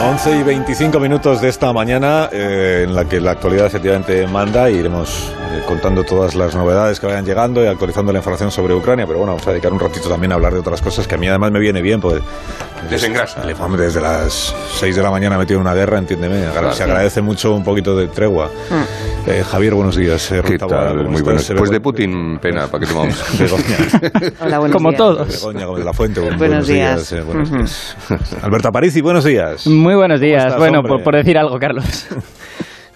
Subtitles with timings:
[0.00, 4.26] Bueno, 11 y 25 minutos de esta mañana eh, en la que la actualidad efectivamente
[4.26, 8.50] manda y iremos eh, contando todas las novedades que vayan llegando y actualizando la información
[8.50, 11.06] sobre Ucrania, pero bueno, vamos a dedicar un ratito también a hablar de otras cosas
[11.08, 12.22] que a mí además me viene bien, pues
[12.88, 13.42] Desengrasa.
[13.76, 17.52] desde las 6 de la mañana metido en una guerra, entiéndeme, Agra- se agradece mucho
[17.54, 18.48] un poquito de tregua.
[19.26, 20.32] Eh, Javier, buenos días.
[20.32, 20.68] Eh, ¿Qué tal?
[20.68, 21.22] ¿cómo Muy estás?
[21.24, 21.52] buenos.
[21.58, 23.22] Pues de Putin, pena, ¿para qué tomamos?
[23.38, 24.98] Begoña, Hola, buenos Como días.
[24.98, 25.28] todos.
[25.28, 27.10] Begoña de la Fuente, buenos, Buenos días.
[27.10, 27.12] días.
[27.20, 27.96] eh, buenos días.
[28.42, 29.66] Alberto Aparici, buenos días.
[29.66, 30.44] Muy buenos días.
[30.44, 32.06] estás, bueno, por, por decir algo, Carlos.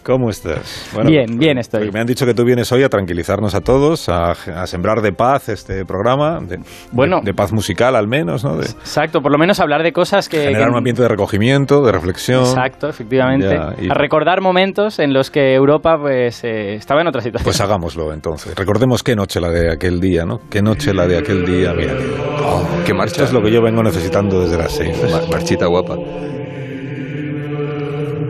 [0.04, 0.90] ¿Cómo estás?
[1.06, 1.90] Bien, bien estoy.
[1.90, 5.12] Me han dicho que tú vienes hoy a tranquilizarnos a todos, a, a sembrar de
[5.12, 6.58] paz este programa, de,
[6.92, 7.20] Bueno.
[7.20, 8.56] de, de paz musical al menos, ¿no?
[8.58, 10.40] De Exacto, por lo menos hablar de cosas que...
[10.42, 12.40] generar que- un ambiente de recogimiento, de reflexión.
[12.42, 13.48] Exacto, efectivamente.
[13.56, 17.44] Ya, y- A recordar momentos en los que Europa pues eh, estaba en otra situación.
[17.44, 18.54] Pues hagámoslo entonces.
[18.54, 20.38] Recordemos qué noche la de aquel día, ¿no?
[20.50, 21.72] Qué noche la de aquel día.
[21.72, 23.24] Mira, que- Oh, qué esto marcha.
[23.24, 24.94] es lo que yo vengo necesitando desde las seis.
[25.10, 25.96] Ma- Marchita guapa.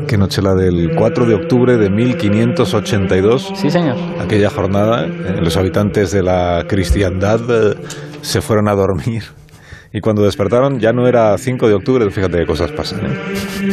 [0.07, 3.53] Qué noche la del 4 de octubre de 1582.
[3.55, 3.97] Sí, señor.
[4.21, 7.75] aquella jornada, eh, los habitantes de la cristiandad eh,
[8.21, 9.25] se fueron a dormir.
[9.93, 13.07] Y cuando despertaron ya no era 5 de octubre, fíjate qué cosas pasan.
[13.07, 13.19] ¿eh?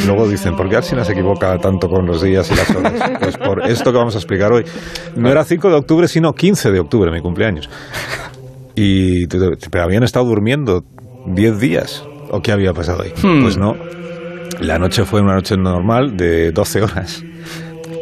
[0.05, 2.93] Luego dicen, ¿por qué Alsina se equivoca tanto con los días y las horas?
[3.19, 4.63] Pues por esto que vamos a explicar hoy.
[5.15, 7.69] No era 5 de octubre, sino 15 de octubre, mi cumpleaños.
[8.75, 10.83] Y pero habían estado durmiendo
[11.25, 12.05] 10 días.
[12.29, 13.11] ¿O qué había pasado ahí?
[13.21, 13.41] Hmm.
[13.41, 13.75] Pues no.
[14.61, 17.23] La noche fue una noche normal de 12 horas.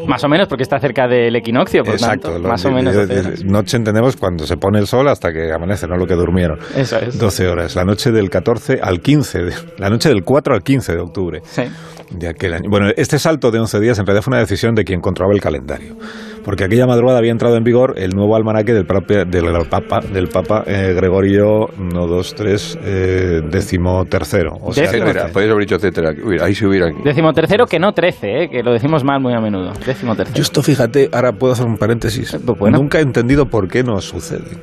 [0.07, 2.47] Más o menos, porque está cerca del equinoccio, por Exacto, tanto.
[2.47, 2.93] Más o menos.
[2.95, 3.43] de- 12 de- horas.
[3.45, 6.57] noche entendemos cuando se pone el sol hasta que amanece, no lo que durmieron.
[6.75, 7.19] Eso es.
[7.19, 10.93] 12 horas, la noche del 14 al 15, de- la noche del 4 al 15
[10.93, 11.63] de octubre Sí.
[12.11, 12.69] de aquel año.
[12.69, 15.41] Bueno, este salto de 11 días en realidad fue una decisión de quien controlaba el
[15.41, 15.95] calendario,
[16.43, 20.27] porque aquella madrugada había entrado en vigor el nuevo almanaque del, propio- del Papa, del
[20.27, 24.53] Papa eh, Gregorio, no, dos, tres, eh, décimo tercero.
[24.61, 24.85] O sea.
[24.85, 25.27] Etcétera.
[25.33, 26.11] Podrías haber dicho etcétera.
[26.23, 27.03] Uy, ahí se hubieran...
[27.03, 29.73] Décimo tercero, que no trece, eh, que lo decimos mal muy a menudo.
[29.85, 30.41] Décimo Yo tercero.
[30.41, 32.33] esto, fíjate, ahora puedo hacer un paréntesis.
[32.33, 32.77] Eh, pues bueno.
[32.77, 34.57] Nunca he entendido por qué nos sucede.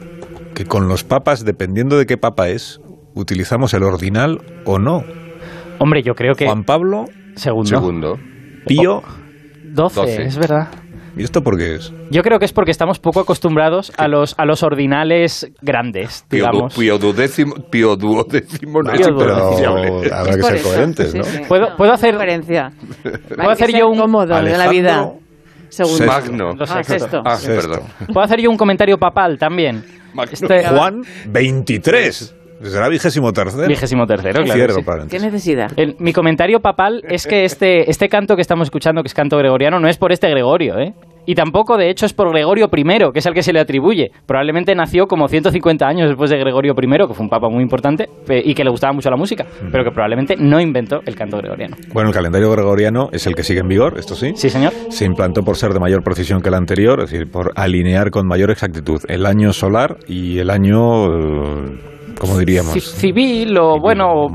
[0.54, 2.80] Que con los papas, dependiendo de qué papa es,
[3.14, 5.04] utilizamos el ordinal o no.
[5.78, 6.46] Hombre, yo creo que...
[6.46, 7.04] Juan Pablo,
[7.34, 7.68] Segundo.
[7.68, 8.18] Segundo.
[8.66, 9.02] Pío.
[9.62, 10.22] Doce, Doce.
[10.22, 10.68] es verdad.
[11.16, 11.92] ¿Y esto por qué es?
[12.10, 16.44] Yo creo que es porque estamos poco acostumbrados a los, a los ordinales grandes, Pío,
[16.44, 16.74] du- digamos.
[16.74, 20.14] Pío duodécimo, Pío duodécimo no Pío es Pero duodécimo.
[20.14, 21.24] habrá que ser eso, coherentes, sí, ¿no?
[21.24, 21.38] sí.
[21.48, 22.12] ¿Puedo, puedo hacer...
[22.12, 22.70] Diferencia.
[23.34, 25.10] ¿Puedo hacer yo un- cómodo de la vida?
[25.68, 25.96] Segundo.
[25.98, 26.06] Sexto.
[26.06, 26.52] Magno.
[26.54, 26.98] Lo sé, Ah, sexto.
[26.98, 27.22] sexto.
[27.24, 27.68] Ah, Sexto.
[27.70, 27.86] perdón.
[28.12, 29.84] ¿Puedo hacer yo un comentario papal también?
[30.14, 30.32] Magno.
[30.32, 32.34] Este- Juan 23.
[32.62, 33.68] Será vigésimo tercero.
[33.68, 34.52] Vigésimo tercero, claro.
[34.54, 35.08] Cierro sí.
[35.10, 35.70] ¿Qué necesidad?
[35.76, 39.36] El- mi comentario papal es que este, este canto que estamos escuchando, que es canto
[39.38, 40.94] gregoriano, no es por este Gregorio, ¿eh?
[41.28, 44.12] Y tampoco, de hecho, es por Gregorio I, que es el que se le atribuye.
[44.26, 48.08] Probablemente nació como 150 años después de Gregorio I, que fue un papa muy importante
[48.24, 51.38] pe- y que le gustaba mucho la música, pero que probablemente no inventó el canto
[51.38, 51.76] gregoriano.
[51.92, 54.34] Bueno, el calendario gregoriano es el que sigue en vigor, esto sí.
[54.36, 54.72] ¿Sí, señor?
[54.90, 58.28] Se implantó por ser de mayor precisión que el anterior, es decir, por alinear con
[58.28, 61.08] mayor exactitud el año solar y el año,
[62.18, 62.74] ¿cómo diríamos?
[62.74, 64.26] Ci- Civil o, bueno, o-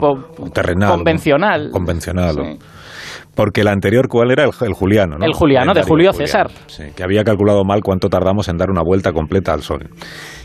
[0.42, 0.92] o- terrenal.
[0.92, 1.70] convencional.
[1.72, 2.34] Convencional.
[2.36, 2.42] Sí.
[2.42, 2.71] ¿no?
[3.36, 4.44] Porque el anterior, ¿cuál era?
[4.44, 5.26] El, el Juliano, ¿no?
[5.26, 6.28] El Juliano, de Calendario Julio juliano.
[6.28, 6.52] César.
[6.68, 9.90] Sí, que había calculado mal cuánto tardamos en dar una vuelta completa al Sol.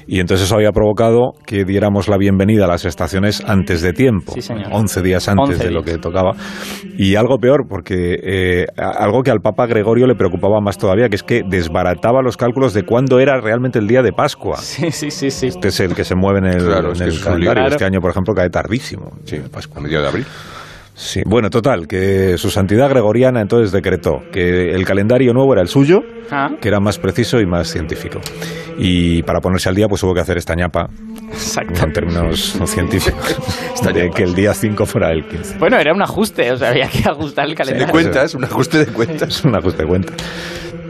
[0.09, 4.33] Y entonces eso había provocado que diéramos la bienvenida a las estaciones antes de tiempo.
[4.33, 4.69] Sí, señor.
[4.71, 6.33] 11 días antes 11 de lo que tocaba.
[6.97, 11.17] Y algo peor, porque eh, algo que al Papa Gregorio le preocupaba más todavía, que
[11.17, 14.59] es que desbarataba los cálculos de cuándo era realmente el día de Pascua.
[14.77, 15.47] Sí, sí, sí, sí.
[15.47, 17.25] Este es el que se mueve en el, Claro, en es que el es un
[17.25, 17.67] calendario.
[17.69, 19.11] Este año, por ejemplo, cae tardísimo.
[19.25, 19.79] Sí, Pascua.
[19.81, 20.27] a medio de abril.
[20.99, 25.69] Sí, bueno, total, que su santidad gregoriana entonces decretó que el calendario nuevo era el
[25.69, 26.01] suyo,
[26.31, 28.19] Ah, que era más preciso y más científico.
[28.79, 30.89] Y para ponerse al día, pues hubo que hacer esta ñapa
[31.31, 31.85] exacto.
[31.85, 33.37] en términos científicos,
[33.75, 34.17] Esta de ñapa.
[34.17, 35.59] que el día 5 fuera el 15.
[35.59, 37.93] Bueno, era un ajuste, o sea, había que ajustar el De calendario.
[37.93, 39.45] cuentas, un ajuste de cuentas.
[39.45, 40.13] Un ajuste de cuenta.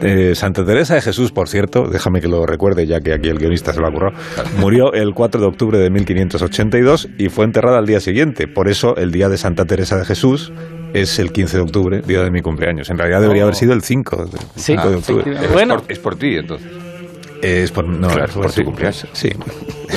[0.01, 3.37] Eh, Santa Teresa de Jesús, por cierto, déjame que lo recuerde ya que aquí el
[3.39, 4.15] guionista se lo ha currado,
[4.59, 8.47] murió el 4 de octubre de 1582 y fue enterrada al día siguiente.
[8.47, 10.51] Por eso el día de Santa Teresa de Jesús
[10.93, 12.89] es el 15 de octubre, día de mi cumpleaños.
[12.89, 13.47] En realidad debería Oh.
[13.47, 14.73] haber sido el 5, el Sí.
[14.75, 15.21] 5 de octubre.
[15.21, 15.45] efectivamente.
[15.47, 15.75] Es, Bueno.
[15.81, 16.67] por, es por ti, entonces.
[17.41, 19.05] Es por, no, Claro, es por tu cumpleaños.
[19.13, 19.29] Sí.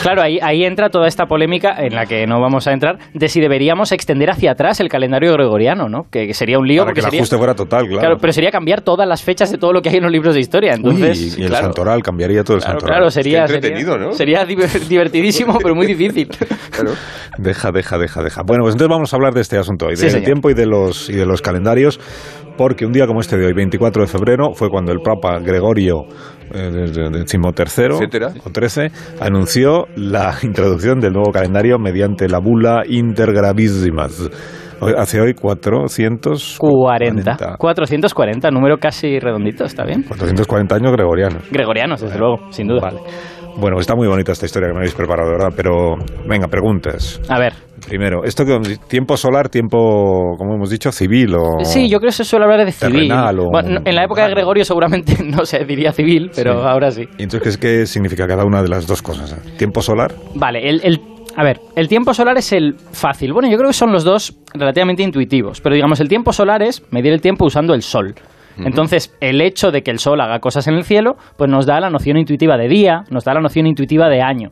[0.03, 3.29] Claro, ahí, ahí entra toda esta polémica en la que no vamos a entrar de
[3.29, 6.05] si deberíamos extender hacia atrás el calendario gregoriano, ¿no?
[6.11, 6.83] Que, que sería un lío.
[6.83, 8.01] Para que el sería- ajuste fuera total, claro.
[8.01, 10.35] Claro, pero sería cambiar todas las fechas de todo lo que hay en los libros
[10.35, 10.75] de historia.
[10.75, 12.97] Entonces, Uy, y el claro, santoral, cambiaría todo el Claro, santoral.
[12.99, 14.13] claro, sería, Qué entretenido, sería, ¿no?
[14.13, 16.29] sería diver- divertidísimo, pero muy difícil.
[16.71, 16.93] Claro.
[17.39, 18.43] Deja, deja, deja, deja.
[18.45, 20.25] Bueno, pues entonces vamos a hablar de este asunto hoy, Sí, del señor.
[20.27, 21.99] tiempo y de los y de los calendarios,
[22.61, 26.03] porque un día como este de hoy, 24 de febrero, fue cuando el Papa Gregorio
[26.53, 26.89] eh,
[27.25, 27.41] XIII
[27.95, 28.35] Etcétera.
[28.45, 34.29] o 13 anunció la introducción del nuevo calendario mediante la bula Intergravísimas.
[34.99, 37.57] Hace hoy 440 40.
[37.57, 40.03] 440, número casi redondito, está bien.
[40.03, 41.51] 440 años gregorianos.
[41.51, 42.81] Gregorianos, desde luego, sin duda.
[42.83, 43.01] Vale.
[43.61, 45.49] Bueno, está muy bonita esta historia que me habéis preparado, ¿verdad?
[45.55, 45.97] Pero
[46.27, 47.21] venga, preguntas.
[47.29, 47.53] A ver,
[47.87, 49.79] Primero, esto que tiempo solar, tiempo,
[50.37, 53.11] como hemos dicho, civil o sí, yo creo que se suele hablar de civil.
[53.11, 56.67] O- Bueno, en la época de Gregorio seguramente no se diría civil, pero Sí.
[56.69, 57.09] ahora sí.
[57.19, 59.35] ¿Y entonces qué, significa cada una de las dos cosas?
[59.57, 60.13] ¿Tiempo solar?
[60.35, 61.01] Vale, el, el-
[61.37, 63.33] a ver, el tiempo solar es el fácil.
[63.33, 66.83] Bueno, yo creo que son los dos relativamente intuitivos, pero digamos, el tiempo solar es
[66.93, 68.15] medir el tiempo usando el sol.
[68.59, 71.81] Entonces, el hecho de que el sol haga cosas en el cielo, pues nos da
[71.81, 74.51] la noción intuitiva de día, nos da la noción intuitiva de año.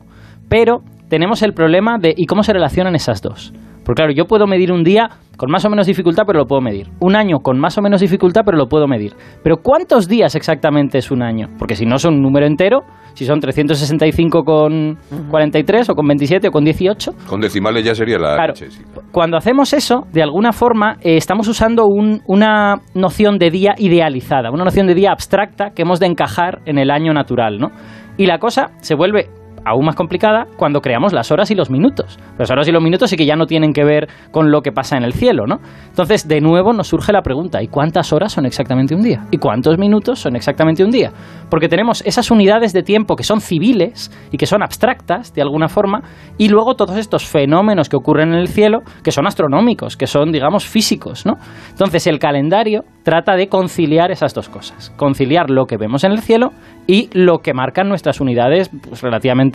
[0.49, 3.53] Pero tenemos el problema de ¿y cómo se relacionan esas dos?
[3.89, 6.61] Porque claro, yo puedo medir un día con más o menos dificultad, pero lo puedo
[6.61, 6.89] medir.
[6.99, 9.13] Un año con más o menos dificultad, pero lo puedo medir.
[9.41, 11.47] Pero ¿cuántos días exactamente es un año?
[11.57, 12.81] Porque si no son un número entero,
[13.15, 14.95] si son 365 con
[15.31, 18.53] 43 o con 27 o con 18, Con decimales ya sería la Claro.
[18.53, 18.65] sí.
[19.11, 24.51] cuando hacemos eso, de alguna forma eh, estamos usando un- una noción de día idealizada,
[24.51, 27.69] una noción de día abstracta que hemos de encajar en el año natural, ¿no?
[28.17, 29.29] Y la cosa se vuelve
[29.65, 32.19] aún más complicada cuando creamos las horas y los minutos.
[32.37, 34.71] Las horas y los minutos sí que ya no tienen que ver con lo que
[34.71, 35.59] pasa en el cielo, ¿no?
[35.87, 39.25] Entonces, de nuevo nos surge la pregunta, ¿y cuántas horas son exactamente un día?
[39.31, 41.11] ¿Y cuántos minutos son exactamente un día?
[41.49, 45.67] Porque tenemos esas unidades de tiempo que son civiles y que son abstractas, de alguna
[45.67, 46.01] forma,
[46.37, 50.31] y luego todos estos fenómenos que ocurren en el cielo, que son astronómicos, que son,
[50.31, 51.33] digamos, físicos, ¿no?
[51.71, 56.19] Entonces, el calendario trata de conciliar esas dos cosas, conciliar lo que vemos en el
[56.19, 56.51] cielo
[56.85, 59.48] y lo que marcan nuestras unidades pues, relativamente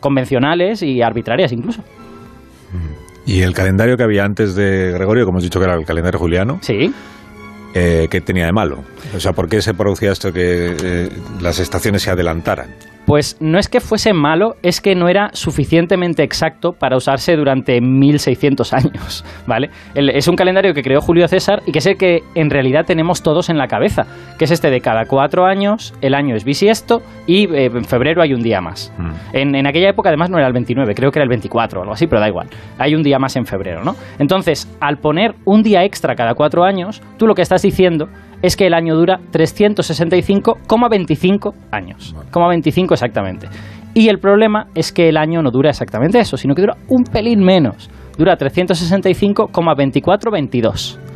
[0.00, 1.82] convencionales y arbitrarias incluso.
[3.26, 6.18] Y el calendario que había antes de Gregorio, como hemos dicho que era el calendario
[6.18, 6.92] juliano, Sí.
[7.74, 8.82] eh, ¿qué tenía de malo?
[9.14, 11.08] O sea, ¿por qué se producía esto que eh,
[11.40, 12.70] las estaciones se adelantaran?
[13.06, 17.80] Pues no es que fuese malo, es que no era suficientemente exacto para usarse durante
[17.80, 19.70] 1600 años, ¿vale?
[19.94, 23.22] Es un calendario que creó Julio César y que es el que en realidad tenemos
[23.22, 24.06] todos en la cabeza,
[24.38, 28.22] que es este de cada cuatro años, el año es bisiesto y eh, en febrero
[28.22, 28.92] hay un día más.
[28.98, 29.10] Mm.
[29.32, 31.82] En, en aquella época además no era el 29, creo que era el 24 o
[31.82, 32.48] algo así, pero da igual.
[32.78, 33.96] Hay un día más en febrero, ¿no?
[34.18, 38.08] Entonces, al poner un día extra cada cuatro años, tú lo que estás diciendo
[38.42, 42.14] es que el año dura 365,25 años.
[42.34, 43.48] 25 exactamente.
[43.94, 47.02] Y el problema es que el año no dura exactamente eso, sino que dura un
[47.04, 47.88] pelín menos.
[48.16, 50.98] Dura 365,2422.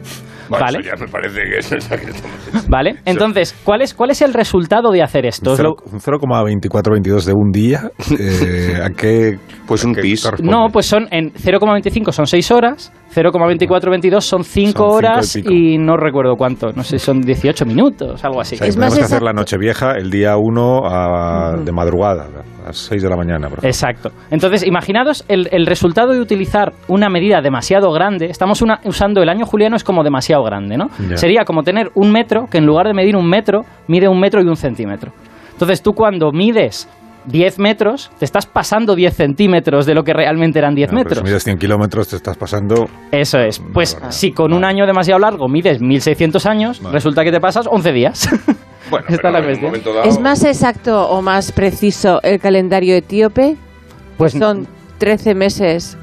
[0.47, 0.81] Bueno, ¿Vale?
[0.81, 2.97] eso ya me parece que es esa que estamos- ¿Vale?
[3.07, 5.53] Entonces, ¿cuál es, ¿cuál es el resultado de hacer esto?
[5.53, 7.91] Un Es lo- cero- un 0,2422 de un día,
[8.21, 9.39] eh, ¿a qué?
[9.67, 10.23] Pues a un qué pis.
[10.23, 10.53] corresponde?
[10.53, 15.79] No, pues son en 0,25 son 6 horas, 0,2422 son 5 Son cinco horas y
[15.79, 18.57] no recuerdo cuánto, no sé, son 18 minutos, algo así.
[18.57, 21.73] O sea, Es tenemos más que hacer la noche vieja el día 1 a- de
[21.73, 22.27] madrugada,
[22.63, 23.49] a las 6 de la mañana.
[23.49, 23.65] Por.
[23.65, 24.11] Exacto.
[24.31, 28.27] Entonces, imaginados el, el resultado de utilizar una medida demasiado grande.
[28.27, 30.89] Estamos una- usando el año juliano es como demasiado grande, ¿no?
[31.09, 31.17] Ya.
[31.17, 34.43] Sería como tener un metro que en lugar de medir un metro, mide un metro
[34.43, 35.13] y un centímetro.
[35.53, 36.89] Entonces, tú cuando mides
[37.27, 41.05] 10 metros, te estás pasando 10 centímetros de lo que realmente eran 10 No, pero
[41.05, 41.19] metros.
[41.19, 42.87] Si mides 100 kilómetros, te estás pasando.
[43.11, 43.61] Eso es.
[43.73, 44.13] Pues Vale.
[44.13, 48.29] si con un año demasiado largo mides 1600 años, resulta que te pasas 11 días.
[48.91, 49.73] Bueno, Esta es la cuestión.
[49.83, 53.57] dado- ¿Es más exacto o más preciso el calendario etíope?
[54.19, 54.67] Pues Son
[54.99, 55.97] 13 meses,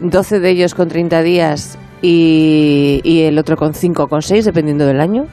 [0.00, 4.46] 12 de ellos con 30 días y, y el otro con 5 o con 6,
[4.46, 5.26] dependiendo del año.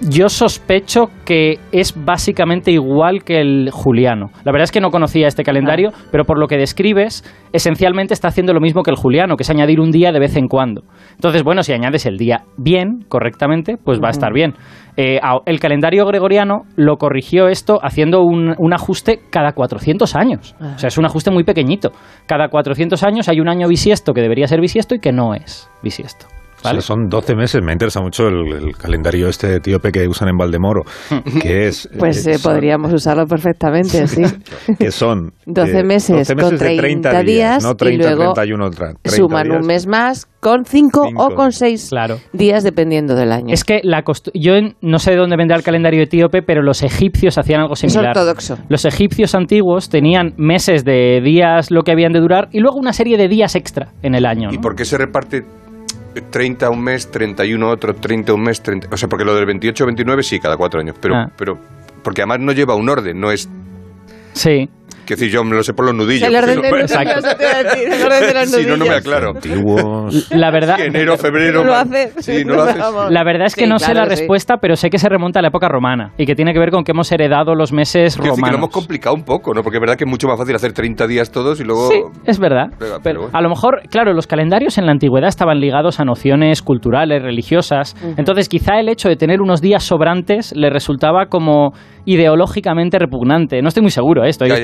[0.00, 4.30] Yo sospecho que es básicamente igual que el juliano.
[4.44, 8.28] La verdad es que no conocía este calendario, pero por lo que describes, esencialmente está
[8.28, 10.82] haciendo lo mismo que el juliano, que es añadir un día de vez en cuando.
[11.14, 14.54] Entonces, bueno, si añades el día bien, correctamente, pues va a estar bien.
[14.96, 20.54] Eh, el calendario gregoriano lo corrigió esto haciendo un, un ajuste cada 400 años.
[20.60, 21.92] O sea, es un ajuste muy pequeñito.
[22.26, 25.70] Cada 400 años hay un año bisiesto que debería ser bisiesto y que no es
[25.82, 26.26] bisiesto.
[26.64, 27.60] O sea, son 12 meses.
[27.62, 30.82] Me interesa mucho el, el calendario este etíope que usan en Valdemoro,
[31.42, 31.88] que es...
[31.98, 34.22] Pues eh, eh, son- podríamos usarlo perfectamente, sí.
[34.78, 38.66] que son 12 eh, meses 12 con de 30 días no y 30, luego 31,
[38.70, 39.60] tra- 30 Suman días.
[39.60, 41.24] un mes más con 5 Cinco.
[41.24, 42.18] o con 6 Claro.
[42.32, 43.52] días dependiendo del año.
[43.54, 44.02] Es que la
[44.34, 47.80] yo no sé de dónde vendrá el calendario etíope, pero los egipcios hacían algo Es
[47.80, 48.08] similar.
[48.08, 48.58] ortodoxo.
[48.68, 52.92] Los egipcios antiguos tenían meses de días lo que habían de durar y luego una
[52.92, 54.48] serie de días extra en el año.
[54.52, 54.60] ¿Y ¿no?
[54.60, 55.44] por qué se reparte
[56.20, 58.88] 30 un mes, 31 otro, 30 un mes, 30?
[58.92, 60.96] O sea, porque lo del 28 29 sí, cada cuatro años.
[61.00, 61.30] Pero, Ah.
[61.36, 61.58] pero
[62.02, 63.48] porque además no lleva un orden, no es...
[64.34, 64.68] Sí.
[65.06, 66.28] Que decir, yo me lo sé por los nudillos.
[66.28, 66.90] el orden de los
[68.50, 69.30] Si no, no me aclaro.
[69.30, 70.30] Antiguos.
[70.30, 71.60] La verdad, enero, febrero...
[71.60, 72.24] No lo mar- haces.
[72.24, 72.82] Sí, no lo haces.
[73.10, 74.20] La verdad es que Sí, no sé claro la que sí.
[74.22, 76.70] respuesta, pero sé que se remonta a la época romana y que tiene que ver
[76.70, 78.58] con que hemos heredado los meses Quiero decir que lo romanos.
[78.58, 79.62] hemos complicado un poco, ¿no?
[79.62, 81.88] Porque es verdad que es mucho más fácil hacer 30 días todos y luego...
[81.90, 82.68] Sí, es verdad.
[82.78, 83.36] Pero pero bueno.
[83.36, 87.94] a lo mejor, claro, los calendarios en la antigüedad estaban ligados a nociones culturales, religiosas.
[88.16, 91.72] Entonces, quizá el hecho de tener unos días sobrantes le resultaba como
[92.04, 93.62] ideológicamente repugnante.
[93.62, 94.28] No estoy muy seguro, ¿eh?
[94.28, 94.62] estoy Ya, ya,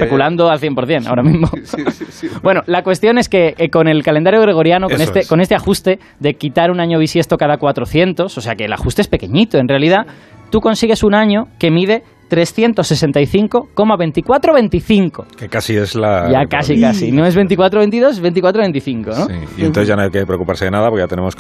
[0.51, 1.49] al 100% ahora mismo.
[1.65, 2.29] Sí, sí, sí.
[2.43, 5.29] Bueno, la cuestión es que eh, con el calendario gregoriano, con este, es.
[5.29, 9.03] con este ajuste de quitar un año bisiesto cada 400, o sea que el ajuste
[9.03, 10.07] es pequeñito, en realidad,
[10.51, 15.25] tú consigues un año que mide 365,2425.
[15.37, 16.31] Que casi es la...
[16.31, 17.13] Ya casi, casi.
[17.13, 19.15] No es 24-22, es 24-25, ¿no?
[19.27, 21.35] Sí, y entonces ya no hay que preocuparse de nada porque ya tenemos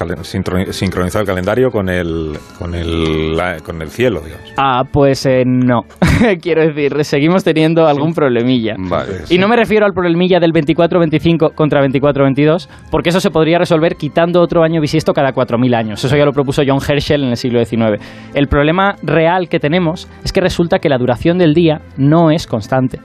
[0.70, 4.52] sincronizado el calendario con el, con el, la- con el cielo, digamos.
[4.56, 5.82] Ah, pues eh, no.
[6.42, 8.74] Quiero decir, seguimos teniendo algún problemilla.
[8.78, 9.18] Vale.
[9.30, 13.94] Y no me refiero al problemilla del 24-25 contra 24-22, porque eso se podría resolver
[13.96, 16.04] quitando otro año bisiesto cada 4.000 años.
[16.04, 18.00] Eso ya lo propuso John Herschel en el siglo XIX.
[18.34, 22.46] El problema real que tenemos es que resulta que la duración del día no es
[22.46, 23.00] constante.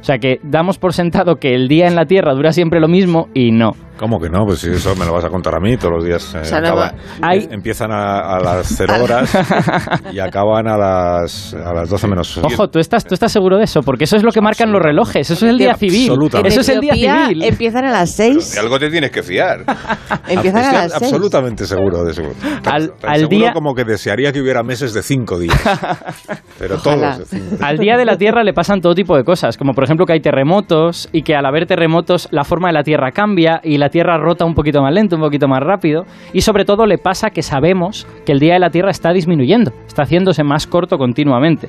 [0.00, 2.88] O sea que damos por sentado que el día en la Tierra dura siempre lo
[2.88, 3.74] mismo y no.
[3.98, 4.44] ¿Cómo que no?
[4.46, 6.34] Pues si eso me lo vas a contar a mí todos los días.
[6.34, 9.36] eh, O sea, acaba- Hay- em- Empiezan a, a las 0 horas
[10.12, 12.38] y acaban a las, a las 12 menos.
[12.38, 13.80] Ojo, ¿tú estás, ¿tú estás seguro de eso?
[13.82, 15.28] Porque eso es lo que marcan los relojes.
[15.30, 16.08] Eso es el día civil.
[16.10, 16.48] Absolutamente.
[16.48, 17.42] Eso es el día civil.
[17.42, 18.58] Empiezan a las De 6.
[18.58, 19.58] algo te tienes que fiar.
[20.28, 21.02] Empiezan a Estoy las 6.
[21.12, 22.22] absolutamente seguro de eso.
[22.64, 25.60] Al- Tan al seguro día- como que desearía que hubiera meses de 5 días.
[26.58, 27.14] Pero Ojalá.
[27.16, 27.56] todos de 5.
[27.64, 30.12] Al día de la Tierra le pasan todo tipo de cosas, como por ejemplo que
[30.12, 33.87] hay terremotos y que al haber terremotos la forma de la Tierra cambia y la
[33.88, 37.30] Tierra rota un poquito más lento, un poquito más rápido y sobre todo le pasa
[37.30, 41.68] que sabemos que el día de la Tierra está disminuyendo, está haciéndose más corto continuamente.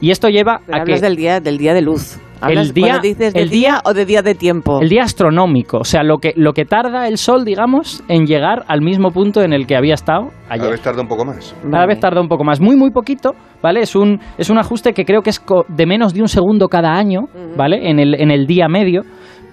[0.00, 2.18] Y esto lleva Pero a que hablas del día, del día de luz.
[2.38, 4.78] Hablas día- cuando dices el del día, día- o de día de tiempo.
[4.82, 8.64] el día astronómico, o sea, lo que, lo que tarda el Sol, digamos, en llegar
[8.68, 10.70] al mismo punto en el que había estado A ayer.
[10.72, 11.54] vez tarda un poco más.
[11.62, 11.86] Cada Vale.
[11.86, 13.30] vez tarda un poco más, muy muy poquito,
[13.62, 13.80] ¿vale?
[13.80, 16.92] Es un, es un ajuste que creo que es de menos de un segundo cada
[16.92, 17.22] año,
[17.56, 17.88] ¿vale?
[17.88, 19.00] En el, en el día medio,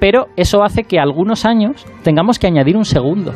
[0.03, 3.33] pero eso hace que algunos años tengamos que añadir un segundo.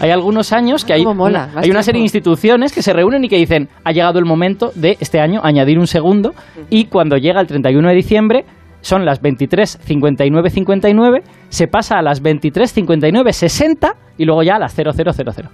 [0.00, 2.94] Hay algunos años que hay, mola, una, más hay una serie de instituciones que se
[2.94, 6.32] reúnen y que dicen, ha llegado el momento de este año añadir un segundo
[6.70, 8.46] y cuando llega el 31 de diciembre
[8.80, 14.84] son las 23.59.59, se pasa a las 23.59.60 y luego ya a las 0000.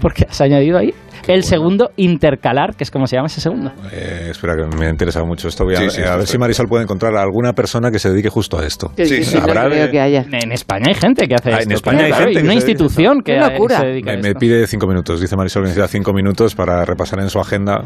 [0.00, 0.94] Porque has añadido ahí
[1.26, 3.72] el segundo intercalar, que es como se llama ese segundo.
[3.92, 5.64] Eh, espera, que me interesa mucho esto.
[5.64, 7.98] Voy a, Sí, sí, eh, a ver si Marisol puede encontrar a alguna persona que
[7.98, 8.92] se dedique justo a esto.
[8.96, 9.30] Sí, Sí, sí, sí.
[9.32, 10.24] sí, no Habrá creo de- que haya.
[10.30, 11.74] En España hay gente que hace Ah, en esto.
[11.74, 13.80] España hay claro, gente y que una a institución que Qué locura.
[13.80, 14.38] se dedica a Me, me esto.
[14.40, 15.20] pide cinco minutos.
[15.20, 17.84] Dice Marisol que necesita cinco minutos para repasar en su agenda.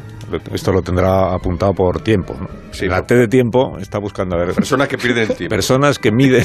[0.53, 2.35] Esto lo tendrá apuntado por tiempo.
[2.41, 2.47] ¿no?
[2.73, 5.55] Sí, la T de tiempo está buscando a ver Personas que pierden el tiempo.
[5.55, 6.45] personas que miden,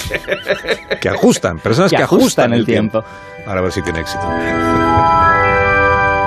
[1.01, 3.03] que ajustan, personas que, Que ajustan el tiempo.
[3.45, 4.23] Ahora a ver si tiene éxito.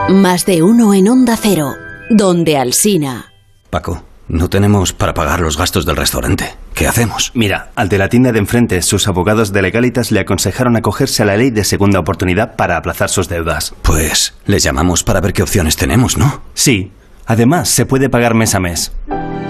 [0.08, 1.74] Más de uno en Onda Cero,
[2.08, 3.26] donde Alsina.
[3.68, 6.54] Paco, no tenemos para pagar los gastos del restaurante.
[6.72, 7.30] ¿Qué hacemos?
[7.34, 11.26] Mira, al de la tienda de enfrente, sus abogados de legalitas le aconsejaron acogerse a
[11.26, 13.74] la ley de segunda oportunidad para aplazar sus deudas.
[13.82, 16.40] Pues les llamamos para ver qué opciones tenemos, ¿no?
[16.54, 16.90] Sí,
[17.26, 18.92] además se puede pagar mes a mes.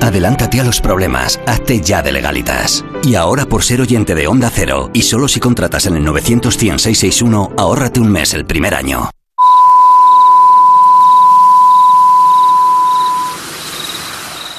[0.01, 2.85] Adelántate a los problemas, hazte ya de legalitas.
[3.05, 6.57] Y ahora por ser oyente de Onda Cero, y solo si contratas en el 900
[6.57, 9.11] 100 661, ahórrate un mes el primer año.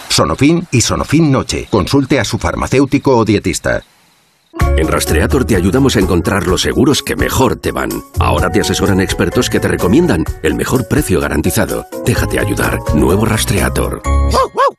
[0.09, 1.67] Sonofin y Sonofin Noche.
[1.69, 3.83] Consulte a su farmacéutico o dietista.
[4.77, 7.89] En Rastreator te ayudamos a encontrar los seguros que mejor te van.
[8.19, 11.85] Ahora te asesoran expertos que te recomiendan el mejor precio garantizado.
[12.05, 12.79] Déjate ayudar.
[12.95, 14.01] Nuevo Rastreator.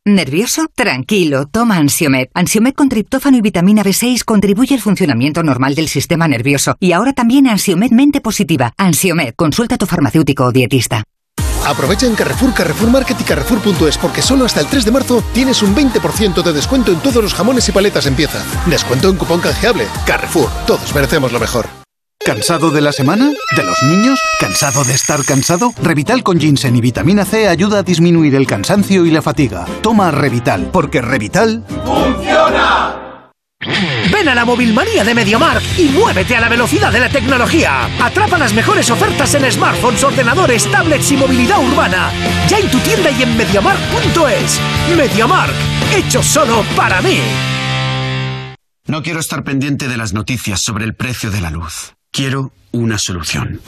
[0.06, 0.66] ¿Nervioso?
[0.74, 2.28] Tranquilo, toma Ansiomed.
[2.32, 6.74] Ansiomed con triptófano y vitamina B6 contribuye al funcionamiento normal del sistema nervioso.
[6.80, 8.72] Y ahora también Ansiomed Mente Positiva.
[8.78, 11.04] Ansiomed, consulta a tu farmacéutico o dietista.
[11.66, 15.62] Aprovecha en Carrefour, Carrefour Market y Carrefour.es porque solo hasta el 3 de marzo tienes
[15.62, 18.42] un 20% de descuento en todos los jamones y paletas en pieza.
[18.66, 19.86] Descuento en cupón canjeable.
[20.06, 21.66] Carrefour, todos merecemos lo mejor.
[22.24, 23.30] ¿Cansado de la semana?
[23.56, 24.20] ¿De los niños?
[24.38, 25.72] ¿Cansado de estar cansado?
[25.82, 29.64] Revital con ginseng y vitamina C ayuda a disminuir el cansancio y la fatiga.
[29.82, 31.64] Toma Revital, porque Revital...
[31.84, 33.09] ¡Funciona!
[33.60, 37.84] Ven a la Movilmanía de MediaMark y muévete a la velocidad de la tecnología.
[38.02, 42.10] Atrapa las mejores ofertas en smartphones, ordenadores, tablets y movilidad urbana.
[42.48, 44.60] Ya en tu tienda y en MediaMark.es.
[44.96, 45.54] MediaMark,
[45.94, 47.20] hecho solo para mí.
[48.86, 51.94] No quiero estar pendiente de las noticias sobre el precio de la luz.
[52.10, 53.60] Quiero una solución.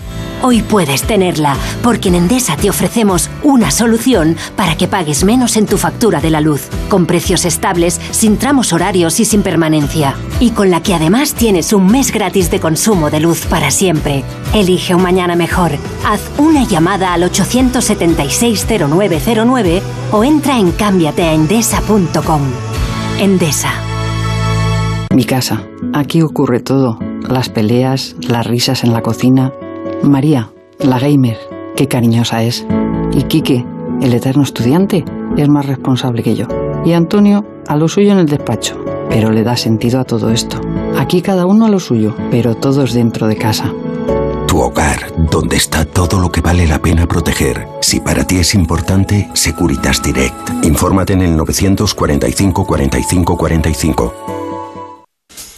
[0.43, 5.67] Hoy puedes tenerla, porque en Endesa te ofrecemos una solución para que pagues menos en
[5.67, 10.17] tu factura de la luz, con precios estables, sin tramos horarios y sin permanencia.
[10.41, 14.25] Y con la que además tienes un mes gratis de consumo de luz para siempre.
[14.53, 15.71] Elige un mañana mejor.
[16.05, 19.81] Haz una llamada al 876-0909
[20.11, 22.43] o entra en cámbiateaendesa.com.
[23.21, 23.73] Endesa.
[25.15, 25.63] Mi casa.
[25.93, 26.99] Aquí ocurre todo.
[27.29, 29.53] Las peleas, las risas en la cocina.
[30.03, 31.39] María, la gamer,
[31.77, 32.67] qué cariñosa es.
[33.13, 33.65] Y Quique,
[34.01, 35.05] el eterno estudiante,
[35.37, 36.47] es más responsable que yo.
[36.85, 38.77] Y Antonio, a lo suyo en el despacho.
[39.09, 40.61] Pero le da sentido a todo esto.
[40.97, 43.73] Aquí cada uno a lo suyo, pero todos dentro de casa.
[44.47, 47.67] Tu hogar, donde está todo lo que vale la pena proteger.
[47.81, 50.65] Si para ti es importante, Securitas Direct.
[50.65, 54.15] Infórmate en el 945 45 45.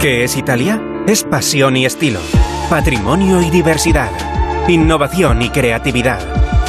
[0.00, 0.80] ¿Qué es Italia?
[1.08, 2.20] Es pasión y estilo,
[2.70, 4.10] patrimonio y diversidad,
[4.68, 6.20] innovación y creatividad.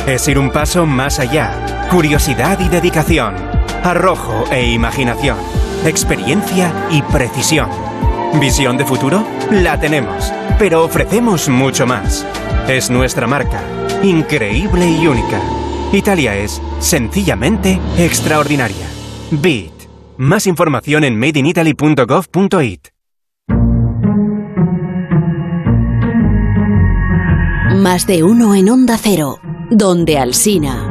[0.07, 3.35] Es ir un paso más allá, curiosidad y dedicación,
[3.83, 5.37] arrojo e imaginación,
[5.85, 7.69] experiencia y precisión.
[8.39, 9.23] ¿Visión de futuro?
[9.51, 12.25] La tenemos, pero ofrecemos mucho más.
[12.67, 13.61] Es nuestra marca,
[14.01, 15.39] increíble y única.
[15.91, 18.87] Italia es sencillamente extraordinaria.
[19.31, 19.73] Beat.
[20.17, 22.98] Más información en madeinitaly.gov.it.
[27.79, 29.39] Más de uno en Onda Cero,
[29.71, 30.85] donde Alsina.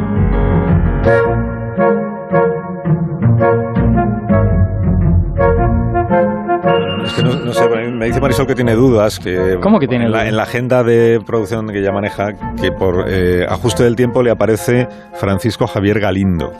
[7.04, 9.18] Es que no, no sé, me dice Marisol que tiene dudas.
[9.18, 10.28] Que ¿Cómo que tiene en la, dudas?
[10.30, 14.30] en la agenda de producción que ella maneja, que por eh, ajuste del tiempo le
[14.30, 14.88] aparece
[15.20, 16.54] Francisco Javier Galindo,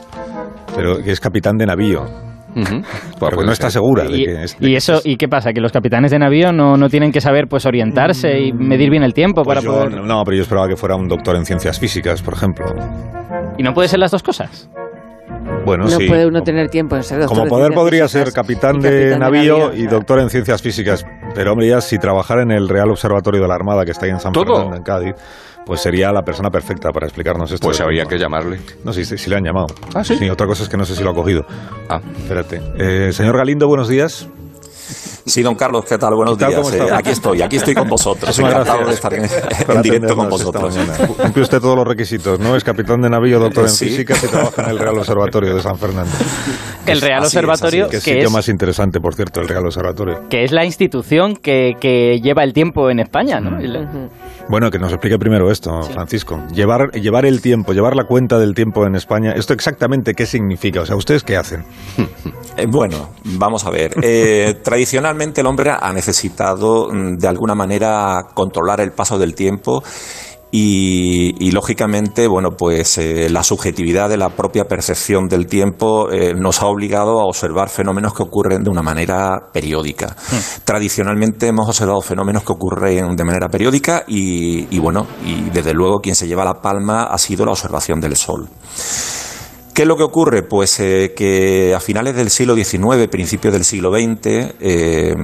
[0.75, 2.28] pero que es capitán de navío.
[2.53, 5.51] Que no está segura de Y, que es- y eso, ¿y qué pasa?
[5.53, 9.03] ¿Que los capitanes de navío no, no tienen que saber pues orientarse y medir bien
[9.03, 10.01] el tiempo Pues para yo- poder...
[10.03, 12.65] No, pero yo esperaba que fuera un doctor en ciencias físicas, por ejemplo.
[13.57, 14.69] ¿Y no puede ser las dos cosas?
[15.65, 16.07] Bueno, no sí.
[16.07, 19.09] puede uno tener tiempo en ser doctor Como de poder podría ser capitán de capitán
[19.11, 21.05] de navío navío, y doctor en ciencias físicas.
[21.35, 24.11] Pero hombre, ya si trabajara en el Real Observatorio de la Armada que está ahí
[24.11, 24.45] en San ¿Todo?
[24.55, 25.13] Fernando, en Cádiz,
[25.69, 27.67] pues sería la persona perfecta para explicarnos esto.
[27.67, 28.59] Pues habría que llamarle.
[28.83, 29.67] No, sí, sí, sí le han llamado.
[29.93, 30.27] ¿Ah, sí?
[30.27, 31.45] otra cosa es que no sé si lo ha cogido.
[31.87, 32.01] Ah.
[32.17, 32.59] Espérate.
[32.79, 34.27] Eh, señor Galindo, buenos días.
[35.29, 36.15] Sí, don Carlos, ¿qué tal?
[36.15, 36.55] Buenos ¿Qué tal?
[36.63, 36.73] días.
[36.73, 38.25] Eh, aquí estoy, aquí estoy con vosotros.
[38.39, 38.95] Muchísimas Encantado de gracias
[39.29, 40.77] estar en, en directo con vosotros.
[41.21, 42.55] Cumple usted todos los requisitos, ¿no?
[42.55, 43.85] Es capitán de navío, doctor en Sí.
[43.89, 46.11] física y trabaja en el Real Observatorio de San Fernando.
[46.85, 49.47] El Real Así es, Observatorio, Que es que sitio es, más interesante, por cierto, el
[49.47, 50.21] Real Observatorio.
[50.29, 53.59] que es la institución que, que lleva el tiempo en España, ¿no?
[53.59, 54.09] El-
[54.49, 56.41] Bueno, que nos explique primero esto, Francisco.
[56.51, 60.81] Llevar, llevar el tiempo, llevar la cuenta del tiempo en España, ¿esto exactamente qué significa?
[60.81, 61.63] O sea, ¿ustedes qué hacen?
[62.57, 63.91] Eh, bueno, vamos a ver.
[64.01, 69.83] Eh, tradicionalmente el hombre ha necesitado mm, de alguna manera controlar el paso del tiempo
[70.51, 76.33] y, y, lógicamente, bueno, pues eh, la subjetividad de la propia percepción del tiempo eh,
[76.33, 80.15] nos ha obligado a observar fenómenos que ocurren de una manera periódica.
[80.63, 85.99] Tradicionalmente hemos observado fenómenos que ocurren de manera periódica y, y, bueno, y desde luego
[85.99, 88.49] quien se lleva la palma ha sido la observación del Sol.
[89.79, 90.43] ¿Qué es lo que ocurre?
[90.43, 94.25] Pues eh, que a finales del siglo XIX, principios del siglo XX,
[94.59, 95.15] eh,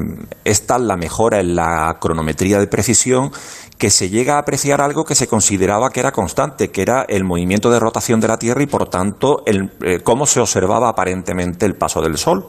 [0.45, 3.33] es tal la mejora en la cronometría de precisión
[3.77, 7.23] que se llega a apreciar algo que se consideraba que era constante, que era el
[7.23, 11.65] movimiento de rotación de la Tierra y, por tanto, el, eh, cómo se observaba aparentemente
[11.65, 12.47] el paso del Sol.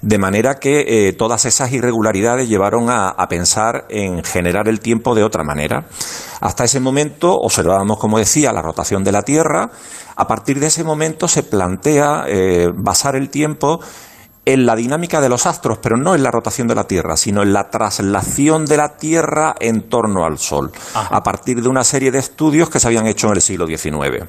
[0.00, 5.14] De manera que eh, todas esas irregularidades llevaron a, a pensar en generar el tiempo
[5.14, 5.86] de otra manera.
[6.40, 9.70] Hasta ese momento observábamos, como decía, la rotación de la Tierra.
[10.16, 13.80] A partir de ese momento se plantea eh, basar el tiempo
[14.46, 17.42] en la dinámica de los astros, pero no en la rotación de la Tierra, sino
[17.42, 22.10] en la traslación de la Tierra en torno al Sol, a partir de una serie
[22.10, 24.24] de estudios que se habían hecho en el siglo XIX.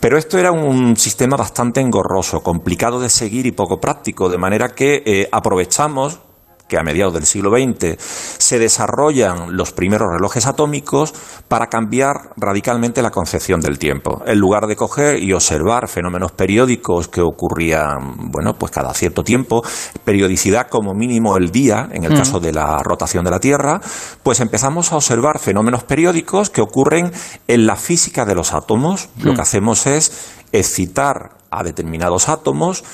[0.00, 4.70] Pero esto era un sistema bastante engorroso, complicado de seguir y poco práctico, de manera
[4.70, 6.20] que eh, aprovechamos
[6.68, 11.12] que a mediados del siglo XX se desarrollan los primeros relojes atómicos
[11.48, 14.22] para cambiar radicalmente la concepción del tiempo.
[14.26, 19.62] En lugar de coger y observar fenómenos periódicos que ocurrían, bueno, pues cada cierto tiempo,
[20.04, 22.16] periodicidad como mínimo el día, en el Mm.
[22.16, 23.80] caso de la rotación de la Tierra,
[24.22, 27.12] pues empezamos a observar fenómenos periódicos que ocurren
[27.48, 29.08] en la física de los átomos.
[29.18, 29.36] Lo Mm.
[29.36, 32.84] que hacemos es excitar a determinados átomos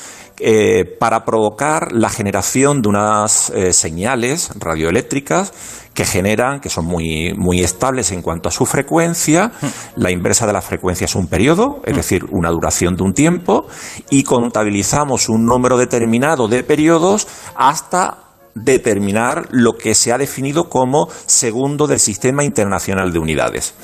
[0.42, 5.52] eh, para provocar la generación de unas eh, señales radioeléctricas
[5.94, 9.52] que generan, que son muy, muy estables en cuanto a su frecuencia.
[9.96, 13.66] La inversa de la frecuencia es un periodo, es decir, una duración de un tiempo,
[14.08, 18.18] y contabilizamos un número determinado de periodos hasta
[18.54, 23.74] determinar lo que se ha definido como segundo del Sistema Internacional de Unidades.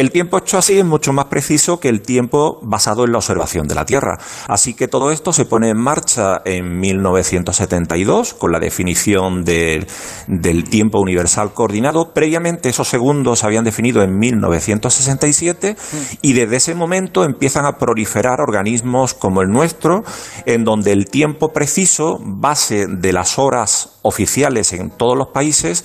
[0.00, 3.68] El tiempo hecho así es mucho más preciso que el tiempo basado en la observación
[3.68, 4.18] de la Tierra.
[4.48, 9.86] Así que todo esto se pone en marcha en 1972 con la definición de-
[10.26, 12.14] del tiempo universal coordinado.
[12.14, 15.76] Previamente esos segundos se habían definido en 1967
[16.22, 20.02] y desde ese momento empiezan a proliferar organismos como el nuestro,
[20.46, 25.84] en donde el tiempo preciso, base de las horas oficiales en todos los países,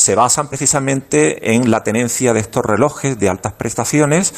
[0.00, 4.32] se basan precisamente en la tenencia de estos relojes de altas prestaciones.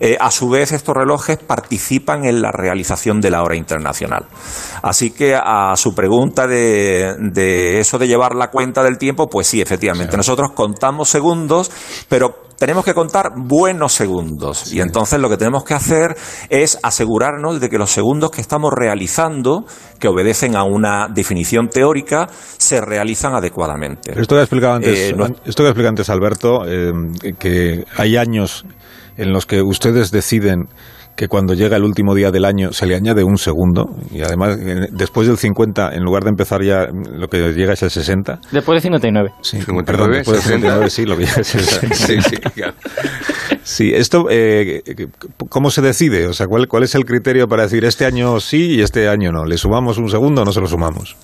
[0.00, 4.26] Eh, a su vez, estos relojes participan en la realización de la hora internacional.
[4.82, 9.46] Así que a su pregunta de, de eso de llevar la cuenta del tiempo, pues
[9.46, 11.70] sí, efectivamente, nosotros contamos segundos,
[12.08, 14.72] pero tenemos que contar buenos segundos.
[14.72, 16.16] Y entonces lo que tenemos que hacer
[16.48, 19.66] es asegurarnos de que los segundos que estamos realizando,
[19.98, 24.18] que obedecen a una definición teórica, se realizan adecuadamente.
[24.18, 26.90] Esto que ha explicado antes, Eh, no- esto que explicado antes Alberto, eh,
[27.38, 28.64] que hay años
[29.18, 30.68] en los que ustedes deciden
[31.16, 34.58] que cuando llega el último día del año se le añade un segundo y además
[34.60, 38.40] eh, después del 50 en lugar de empezar ya lo que llega es el 60
[38.50, 39.30] Después de 59.
[39.40, 41.94] Sí, perdón, después del 59 sí, lo que llega es el 60.
[41.94, 42.74] Sí, sí, claro.
[43.64, 44.82] Sí, esto, eh,
[45.48, 46.26] ¿cómo se decide?
[46.28, 49.32] O sea, ¿cuál, ¿cuál es el criterio para decir este año sí y este año
[49.32, 49.44] no?
[49.46, 51.16] ¿Le sumamos un segundo o no se lo sumamos?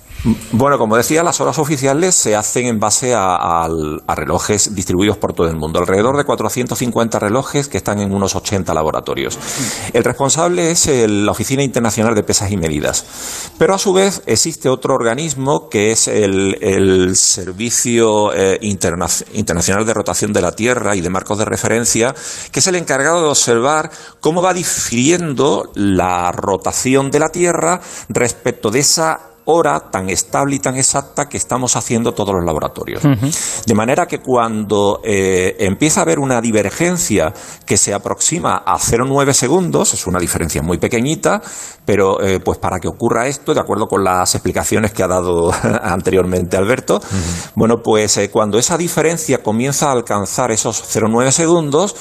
[0.51, 3.67] Bueno, como decía, las horas oficiales se hacen en base a,
[4.15, 5.79] relojes distribuidos por todo el mundo.
[5.79, 9.39] Alrededor de 450 relojes que están en unos 80 laboratorios.
[9.93, 13.51] El responsable es el- la Oficina Internacional de Pesas y Medidas.
[13.57, 19.93] Pero a su vez existe otro organismo que es el, Servicio eh, Interna- Internacional de
[19.93, 22.13] Rotación de la Tierra y de Marcos de Referencia,
[22.51, 28.71] que es el encargado de observar cómo va difiriendo la rotación de la Tierra respecto
[28.71, 33.03] de esa hora tan estable y tan exacta que estamos haciendo todos los laboratorios.
[33.65, 37.33] De manera que cuando eh, empieza a haber una divergencia
[37.65, 41.41] que se aproxima a 0,9 segundos, es una diferencia muy pequeñita,
[41.85, 45.51] pero eh, pues para que ocurra esto, de acuerdo con las explicaciones que ha dado
[45.83, 47.01] anteriormente Alberto,
[47.55, 51.95] bueno, pues eh, cuando esa diferencia comienza a alcanzar esos 0,9 segundos,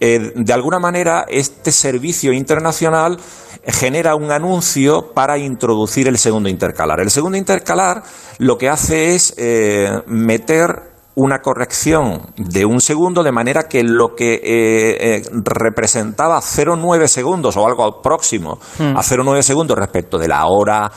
[0.00, 3.18] de alguna manera este servicio internacional
[3.66, 7.00] genera un anuncio para introducir el segundo intercalar.
[7.00, 8.02] El segundo intercalar
[8.38, 14.14] lo que hace es eh, meter una corrección de un segundo de manera que lo
[14.14, 18.96] que eh, eh, representaba 0,9 segundos o algo próximo Mm.
[18.96, 20.90] a 0,9 segundos respecto de la hora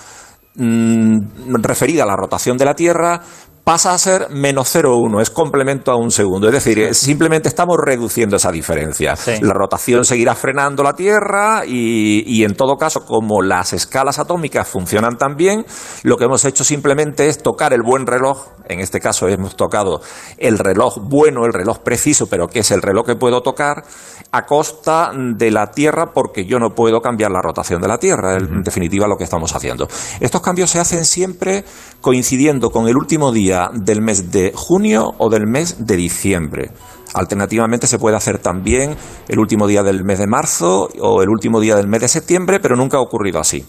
[0.56, 3.22] mm, referida a la rotación de la Tierra
[3.66, 6.48] pasa a ser menos 0,1, es complemento a un segundo.
[6.48, 9.16] Es decir, simplemente estamos reduciendo esa diferencia.
[9.42, 14.68] La rotación seguirá frenando la Tierra y, y en todo caso, como las escalas atómicas
[14.68, 15.66] funcionan tan bien,
[16.04, 18.50] lo que hemos hecho simplemente es tocar el buen reloj.
[18.68, 20.02] En este caso hemos tocado
[20.38, 23.84] el reloj bueno, el reloj preciso, pero que es el reloj que puedo tocar
[24.32, 28.38] a costa de la Tierra porque yo no puedo cambiar la rotación de la Tierra,
[28.38, 29.88] en definitiva lo que estamos haciendo.
[30.20, 31.66] Estos cambios se hacen siempre
[32.02, 36.72] coincidiendo con el último día del mes de junio o del mes de diciembre.
[37.14, 38.96] Alternativamente se puede hacer también
[39.28, 42.60] el último día del mes de marzo o el último día del mes de septiembre,
[42.60, 43.66] pero nunca ha ocurrido así.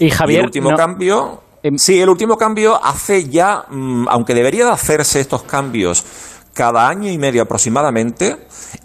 [0.00, 1.42] Y Javier, Y el último no- cambio,
[1.76, 6.04] sí, el último cambio hace ya, mm, aunque debería de hacerse estos cambios
[6.52, 8.36] cada año y medio aproximadamente,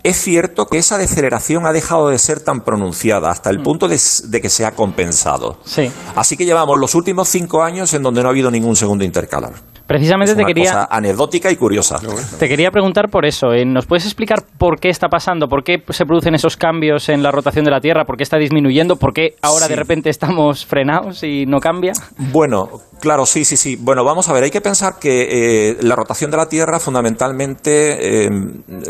[0.04, 4.00] es cierto que esa deceleración ha dejado de ser tan pronunciada hasta el punto de,
[4.26, 5.58] de que se ha compensado.
[5.65, 5.92] Sí.
[6.15, 9.54] Así que llevamos los últimos cinco años en donde no ha habido ningún segundo intercalar.
[9.89, 11.99] Precisamente Es te una quería, cosa anecdótica y curiosa.
[12.38, 13.54] te quería preguntar por eso.
[13.54, 15.47] eh, ¿Nos puedes explicar por qué está pasando?
[15.47, 18.06] ¿Por qué se producen esos cambios en la rotación de la Tierra?
[18.06, 18.97] ¿Por qué está disminuyendo?
[18.97, 19.71] ¿Por qué ahora Sí.
[19.71, 21.93] de repente estamos frenados y no cambia?
[22.19, 22.69] Bueno,
[23.02, 23.78] claro, sí, sí, sí.
[23.82, 28.25] Bueno, vamos a ver, hay que pensar que eh, la rotación de la Tierra fundamentalmente
[28.25, 28.30] eh,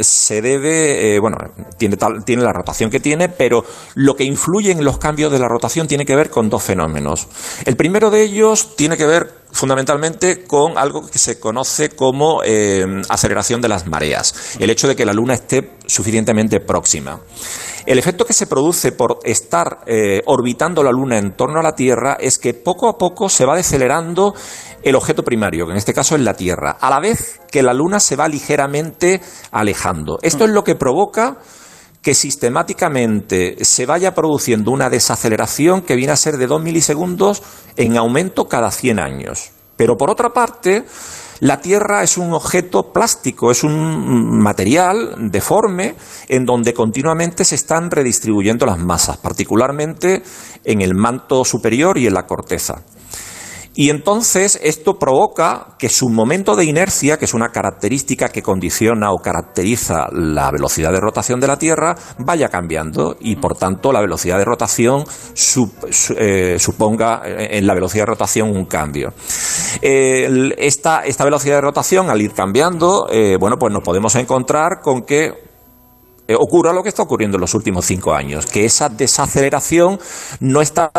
[0.02, 1.38] se debe, eh, bueno,
[1.78, 3.64] tiene, tal- tiene la rotación que tiene, pero
[3.96, 7.28] lo que influye en los cambios de la rotación tiene que ver con dos fenómenos.
[7.66, 12.86] El primero de ellos tiene que ver fundamentalmente con algo que se conoce como eh,
[13.10, 17.20] aceleración de las mareas, el hecho de que la Luna esté suficientemente próxima.
[17.86, 21.76] El efecto que se produce por estar eh, orbitando la Luna en torno a la
[21.76, 24.36] Tierra es que poco a poco se va decelerando
[24.84, 27.74] el objeto primario, que en este caso es la Tierra, a la vez que la
[27.74, 30.20] Luna se va ligeramente alejando.
[30.22, 31.38] Esto es lo que provoca
[32.02, 37.44] que sistemáticamente se vaya produciendo una desaceleración que viene a ser de 2 milisegundos
[37.76, 39.52] en aumento cada 100 años.
[39.76, 40.86] Pero por otra parte,
[41.42, 45.96] la Tierra es un objeto plástico, es un material deforme
[46.28, 50.22] en donde continuamente se están redistribuyendo las masas, particularmente
[50.66, 52.82] en el manto superior y en la corteza.
[53.80, 59.14] Y entonces esto provoca que su momento de inercia, que es una característica que condiciona
[59.14, 64.02] o caracteriza la velocidad de rotación de la Tierra, vaya cambiando y por tanto la
[64.02, 65.06] velocidad de rotación
[66.18, 69.14] eh, suponga eh, en la velocidad de rotación un cambio.
[69.82, 75.04] Esta, esta velocidad de rotación, al ir cambiando, eh, bueno, pues nos podemos encontrar con
[75.04, 75.32] que
[76.38, 79.98] ocurra lo que está ocurriendo en los últimos cinco años, que esa desaceleración
[80.42, 80.92] no está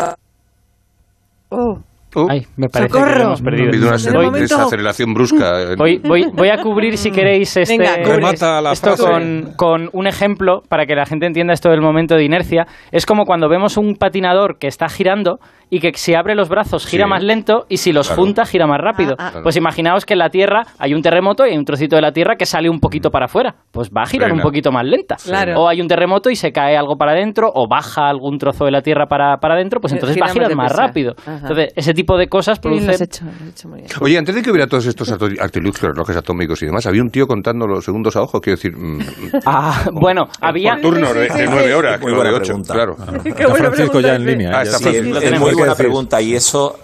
[2.29, 3.15] Ay, me parece ¡Socorro!
[3.15, 3.89] que hemos perdido.
[3.89, 5.61] Ha habido una Voy- desaceleración brusca.
[5.71, 7.97] en- Voy, voy, voy a cubrir, si queréis, este, Venga,
[8.61, 12.23] la esto con, con un ejemplo para que la gente entienda esto del momento de
[12.25, 12.65] inercia.
[12.91, 16.85] Es como cuando vemos un patinador que está girando y que si abre los brazos
[16.85, 17.09] gira Sí.
[17.09, 18.21] más lento y si los Claro.
[18.23, 19.15] junta gira más rápido.
[19.17, 19.39] Ah, ah.
[19.43, 22.11] Pues imaginaos que en la Tierra hay un terremoto y hay un trocito de la
[22.11, 23.55] Tierra que sale un poquito para afuera.
[23.71, 24.41] Pues va a girar Frena.
[24.43, 25.15] un poquito más lenta.
[25.23, 25.61] Claro.
[25.61, 28.71] O hay un terremoto y se cae algo para adentro o baja algún trozo de
[28.71, 31.13] la Tierra para, para adentro, pues Eh, entonces gira va a girar más rápido.
[31.25, 31.37] Ajá.
[31.37, 32.95] Entonces, ese tipo de cosas Qué bien lo producen...
[32.95, 33.91] has hecho, lo has hecho muy bien.
[34.01, 37.09] Oye, antes de que hubiera todos estos arti- artilugios, relojes atómicos y demás, había un
[37.09, 38.75] tío contando los segundos a ojo, quiero decir...
[38.77, 38.99] mm,
[39.45, 40.73] Ah, bueno, había...
[40.73, 42.73] Por turno de, de nueve horas, Muy buena de ocho, pregunta.
[42.73, 42.95] claro.
[43.23, 44.51] Está Francisco ya en línea.
[44.53, 44.65] Ah, ¿eh?
[44.65, 46.77] está Sí, es, es muy buena ¿Qué pregunta y eso,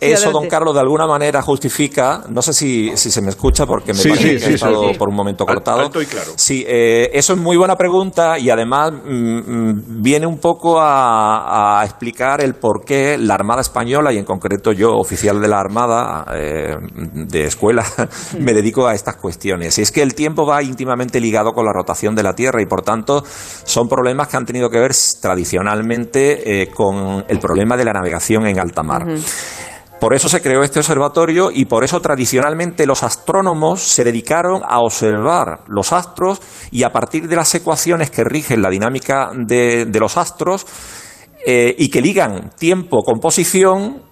[0.00, 0.48] Eso, don.
[0.48, 4.08] Carlos, de alguna manera justifica, no sé si, si se me escucha porque me Sí,
[4.08, 4.98] parece sí, que sí, he estado sí, sí.
[4.98, 5.80] por un momento Al- cortado.
[5.80, 6.32] alto y claro.
[6.36, 11.80] Sí, eh, eso es muy buena pregunta y además mm, mm, viene un poco a,
[11.80, 15.60] a explicar el por qué la Armada Española y en concreto yo, oficial de la
[15.60, 16.74] Armada eh,
[17.28, 17.84] de escuela,
[18.38, 19.78] me dedico a estas cuestiones.
[19.78, 22.66] Y es que el tiempo va íntimamente ligado con la rotación de la Tierra y
[22.66, 23.22] por tanto
[23.64, 28.46] son problemas que han tenido que ver tradicionalmente eh, con el problema de la navegación
[28.46, 29.02] en alta mar.
[30.00, 34.78] Por eso se creó este observatorio y por eso tradicionalmente los astrónomos se dedicaron a
[34.78, 40.16] observar los astros y a partir de las ecuaciones que rigen la dinámica de, los
[40.16, 40.66] astros
[41.46, 44.10] eh, y que ligan tiempo con posición,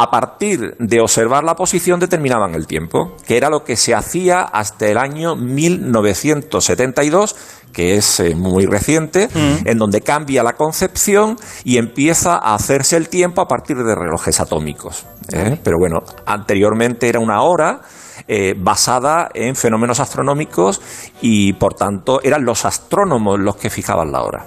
[0.00, 4.42] a partir de observar la posición determinaban el tiempo, que era lo que se hacía
[4.42, 7.34] hasta el año 1972,
[7.72, 13.08] que es eh, muy reciente, en donde cambia la concepción y empieza a hacerse el
[13.08, 15.06] tiempo a partir de relojes atómicos.
[15.32, 15.58] ¿eh?
[15.62, 17.80] Pero bueno, anteriormente era una hora
[18.26, 20.80] eh, basada en fenómenos astronómicos
[21.22, 24.46] y por tanto eran los astrónomos los que fijaban la hora.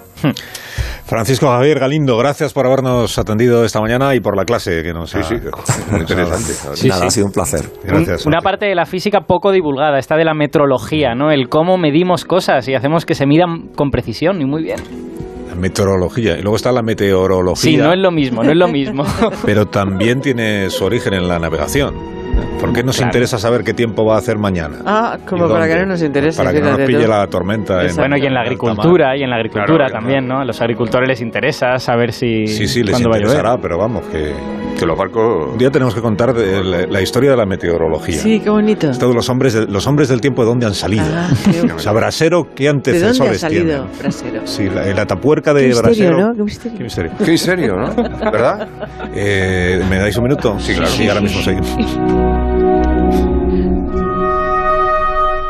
[1.04, 5.14] Francisco Javier Galindo, gracias por habernos atendido esta mañana y por la clase que nos
[5.14, 5.22] ha...
[5.22, 6.52] Sí, sí, muy interesante.
[6.74, 7.06] Sí, Nada, sí.
[7.06, 7.64] ha sido un placer.
[7.84, 8.24] Gracias.
[8.24, 11.30] Una parte de la física poco divulgada, esta de la metrología, ¿no?
[11.30, 14.78] El cómo medimos cosas y hacemos que se midan con precisión y muy bien.
[15.48, 16.38] La meteorología.
[16.38, 17.70] Y luego está la meteorología.
[17.70, 19.04] Sí, no es lo mismo, no es lo mismo.
[19.44, 22.21] Pero también tiene su origen en la navegación.
[22.60, 23.08] ¿Por qué nos Claro.
[23.08, 24.78] interesa saber qué tiempo va a hacer mañana?
[24.86, 25.74] Ah, como ¿Y para dónde?
[25.74, 26.38] que no nos interese.
[26.38, 27.08] Para que no nos pille tú.
[27.10, 27.84] la tormenta.
[27.84, 30.40] en- bueno, y en la agricultura, y en la agricultura Claro, también, ¿no?
[30.40, 33.30] A los agricultores les interesa saber si Sí, sí, les cuándo va a llover.
[33.36, 34.32] interesará, pero vamos, que
[34.82, 35.52] Que los barcos...
[35.52, 38.18] un día tenemos que contar de la, la historia de la meteorología.
[38.20, 38.90] Sí, qué bonito.
[38.90, 41.04] Esto de los hombres, de- los hombres del tiempo, ¿de dónde han salido?
[41.08, 41.72] Ah, qué.
[41.72, 43.84] O sea, Brasero, ¿qué ¿De dónde ha antecesores salido, tienen?
[44.00, 44.40] Brasero?
[44.44, 46.18] Sí, la, el atapuerca de Qué misterio, Brasero.
[46.18, 46.34] ¿no?
[46.34, 46.78] Qué misterio.
[46.78, 47.12] Qué misterio.
[47.24, 47.94] Qué serio, ¿no?
[48.32, 48.68] ¿Verdad?
[49.14, 50.56] Eh, ¿Me dais un minuto?
[50.58, 50.88] Sí, claro.
[50.90, 51.70] Sí, ahora mismo seguimos.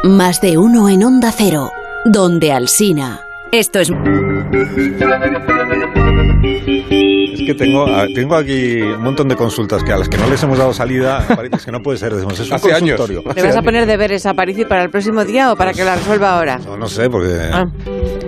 [0.04, 1.70] Más de uno en Onda Cero,
[2.04, 3.20] donde Alsina.
[3.50, 3.90] Esto es
[7.42, 10.28] Es que tengo, a- tengo aquí un montón de consultas que a las que no
[10.28, 12.96] les hemos dado salida, es que no puede ser, decimos, es un Hace años.
[12.98, 13.32] consultorio.
[13.34, 15.96] ¿Le vas a poner deberes a París para el próximo día o para que la
[15.96, 16.58] resuelva ahora?
[16.64, 17.64] No, no sé, porque Ah.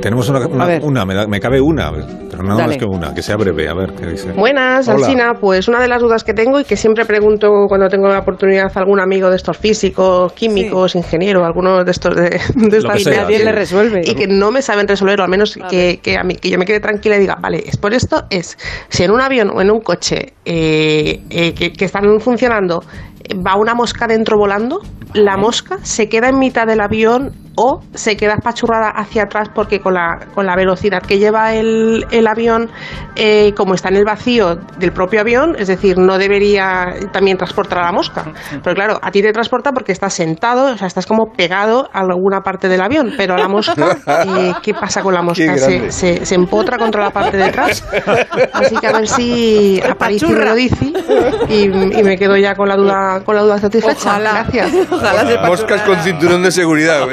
[0.00, 1.92] tenemos una, me, da- me cabe una,
[2.31, 2.68] pero no Dale.
[2.68, 4.33] más que una, que sea breve, a ver qué dice.
[4.33, 5.07] Buenas, Hola.
[5.07, 5.35] Alsina.
[5.40, 8.72] Pues una de las dudas que tengo y que siempre pregunto cuando tengo la oportunidad
[8.74, 12.22] a algún amigo de estos físicos, químicos, ingeniero, algunos de estos de,
[12.55, 14.03] de esta que sea, línea, Nadie que- le resuelve.
[14.05, 16.59] Y que no me saben resolver, o al menos que, que, a mí, que yo
[16.59, 19.60] me quede tranquila y diga, vale, es por esto, es si en un avión o
[19.60, 22.82] en un coche eh, eh, que, que están funcionando
[23.46, 24.82] va una mosca dentro volando,
[25.14, 29.80] la mosca se queda en mitad del avión o se queda espachurrada hacia atrás porque
[29.80, 32.70] con la, con la velocidad que lleva el, el avión,
[33.16, 37.78] eh, como está en el vacío del propio avión, es decir, no debería también transportar
[37.78, 38.24] a la mosca.
[38.62, 42.00] Pero claro, a ti te transporta porque estás sentado, o sea, estás como pegado a
[42.00, 43.96] alguna parte del avión, pero a la mosca,
[44.38, 45.56] eh, ¿qué pasa con la mosca?
[45.56, 47.84] ¿Se, se, se empotra contra la parte de atrás?
[48.52, 50.92] Así que a ver si Aparici me lo dice
[51.48, 54.10] y, y me quedo ya con la duda, con la duda satisfecha.
[54.10, 54.46] Ojalá.
[54.52, 54.72] Gracias.
[55.46, 57.06] Moscas con cinturón de seguridad.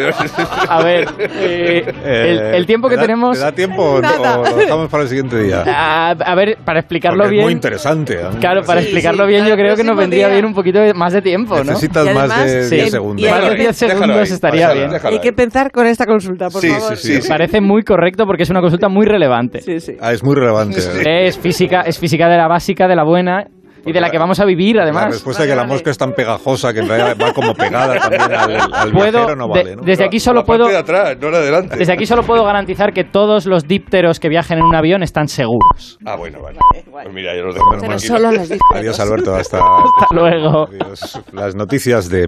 [0.70, 3.38] A ver, eh, el, el tiempo que ¿te da- tenemos...
[3.38, 4.10] ¿Te da tiempo o, no-
[4.42, 5.64] o lo dejamos para el siguiente día?
[5.68, 7.44] A, a ver, para explicarlo Porque es bien...
[7.44, 8.14] muy interesante.
[8.14, 8.26] ¿eh?
[8.40, 10.34] Claro, para Sí, explicarlo sí, bien yo creo que nos vendría día.
[10.36, 11.64] bien un poquito de- más de tiempo, ¿no?
[11.64, 12.76] Necesitas más de Sí.
[12.76, 13.22] 10 segundos.
[13.24, 14.90] y hay Más de que- 10 déjalo segundos ahí, estaría bien.
[14.92, 16.98] déjalo Hay que pensar con esta consulta, por Sí, favor.
[16.98, 17.22] sí, sí.
[17.24, 19.62] Me parece muy correcto porque es una consulta muy relevante.
[19.62, 19.98] Sí, sí.
[20.00, 20.80] Ah, es muy relevante.
[21.06, 21.28] ¿eh?
[21.28, 23.48] Es física, es física de la básica, de la buena
[23.86, 25.12] y de la que vamos a vivir La además.
[25.12, 28.22] respuesta es que la mosca es tan pegajosa que en realidad va como pegada también
[28.22, 29.76] al, al Puedo, viajero, no vale.
[29.76, 29.82] ¿no?
[29.84, 32.94] desde aquí solo La parte puedo de atrás, no la desde aquí solo puedo garantizar
[32.94, 35.98] que todos los dípteros que viajen en un avión están seguros.
[36.06, 36.60] Ah, bueno, vale.
[36.92, 39.36] Pues mira, yo los dejo Pero solo los Adiós, Alberto.
[39.36, 40.68] Hasta, Hasta luego.
[40.68, 41.22] Adiós.
[41.32, 42.28] Las noticias de